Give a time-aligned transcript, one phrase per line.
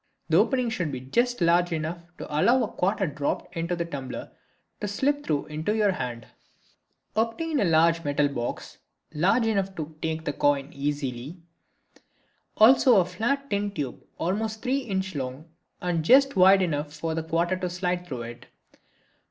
[0.29, 4.31] The opening should be just large enough to allow a quarter dropped into the tumbler
[4.79, 6.23] to slip through into your hand.
[6.23, 6.39] (See Fig.
[6.39, 7.13] 8.) Fig.
[7.13, 7.13] 8.
[7.13, 7.21] Prepared Tumbler.
[7.21, 8.77] Obtain a small metal box
[9.13, 11.43] large enough to take the coin easily,
[12.57, 15.03] also a flat tin tube about 3 in.
[15.13, 15.45] long
[15.83, 18.47] and just wide enough for the quarter to slide through it.